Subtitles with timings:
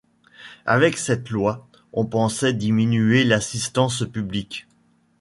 [0.65, 4.65] Avec cette loi, on pensait diminuer l’assistance publique.